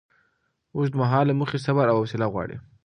[0.75, 2.57] اوږدمهاله موخې صبر او حوصله غواړي.